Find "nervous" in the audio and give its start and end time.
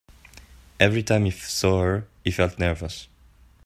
2.57-3.07